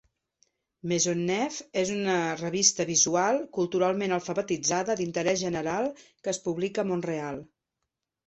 Maisonneuve 0.91 1.65
és 1.81 1.89
una 1.95 2.15
revista 2.39 2.85
bimensual 2.91 3.37
culturalment 3.59 4.15
alfabetitzada 4.17 4.97
d'interès 5.01 5.39
general 5.45 5.91
que 5.99 6.33
es 6.37 6.43
publica 6.47 6.85
a 6.87 6.91
Mont-real. 6.93 7.39